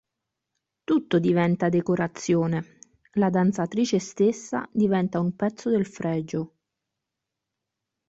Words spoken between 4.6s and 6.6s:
diventa un pezzo del fregio.